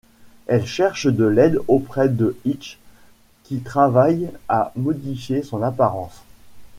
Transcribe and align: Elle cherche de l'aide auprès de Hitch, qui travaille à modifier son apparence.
Elle 0.47 0.65
cherche 0.65 1.05
de 1.05 1.25
l'aide 1.25 1.59
auprès 1.67 2.09
de 2.09 2.35
Hitch, 2.43 2.79
qui 3.43 3.59
travaille 3.59 4.31
à 4.49 4.71
modifier 4.75 5.43
son 5.43 5.61
apparence. 5.61 6.23